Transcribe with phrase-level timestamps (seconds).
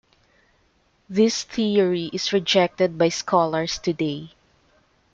[1.07, 4.31] This theory is rejected by scholars today.